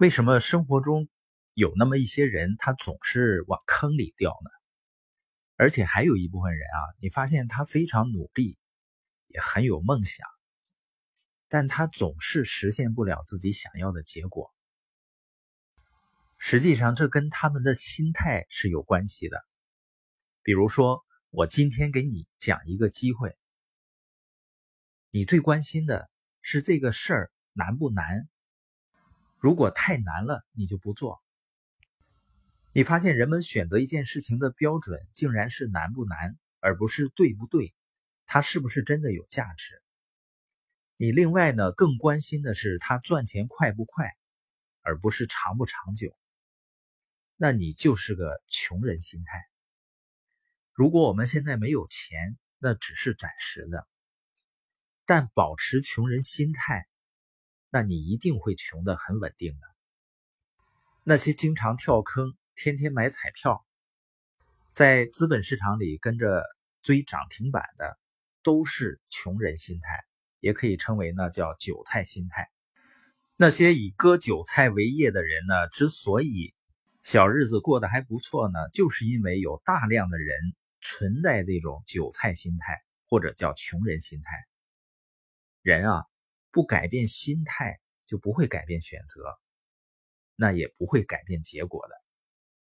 [0.00, 1.10] 为什么生活中
[1.52, 4.50] 有那么一些人，他总是往坑里掉呢？
[5.56, 8.56] 而且还有一部分人啊，你发现他非常努力，
[9.26, 10.26] 也很有梦想，
[11.48, 14.50] 但他总是实现不了自己想要的结果。
[16.38, 19.44] 实际上，这跟他们的心态是有关系的。
[20.42, 23.36] 比如说，我今天给你讲一个机会，
[25.10, 26.10] 你最关心的
[26.40, 28.30] 是这个事儿难不难？
[29.40, 31.22] 如果太难了，你就不做。
[32.72, 37.74] 你发现人们选择一件事情的标准，竟然是难不难，而不是对不对，
[38.26, 39.82] 它是不是真的有价值？
[40.96, 44.14] 你另外呢，更关心的是它赚钱快不快，
[44.82, 46.14] 而不是长不长久。
[47.36, 49.42] 那你就是个穷人心态。
[50.74, 53.88] 如果我们现在没有钱，那只是暂时的，
[55.06, 56.86] 但保持穷人心态，
[57.70, 59.66] 那你一定会穷的很稳定的。
[61.04, 62.34] 那些经常跳坑。
[62.56, 63.64] 天天买彩票，
[64.74, 66.44] 在资本市场里跟着
[66.82, 67.98] 追涨停板的，
[68.42, 70.04] 都是穷人心态，
[70.40, 72.50] 也可以称为呢叫韭菜心态。
[73.36, 76.52] 那些以割韭菜为业的人呢，之所以
[77.02, 80.36] 小日子过得还不错呢，就是因为有大量的人
[80.82, 84.44] 存在这种韭菜心态，或者叫穷人心态。
[85.62, 86.04] 人啊，
[86.50, 89.38] 不改变心态，就不会改变选择，
[90.36, 91.94] 那也不会改变结果的。